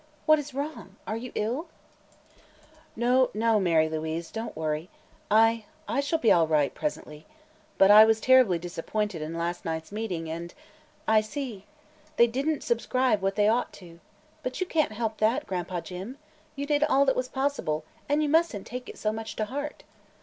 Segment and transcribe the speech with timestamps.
[0.25, 0.95] "What is wrong?
[1.05, 1.67] Are you ill?"
[2.95, 4.89] "No, no, Mary Louise; don't worry.
[5.29, 7.27] I I shall be all right presently.
[7.77, 10.55] But I was terribly disappointed in last night's meeting, and"
[11.17, 11.65] "I see.
[12.17, 13.99] They didn't subscribe what they ought to.
[14.41, 16.17] But you can't help that, Gran'pa Jim!
[16.55, 19.83] You did all that was possible, and you mustn't take it so much to heart."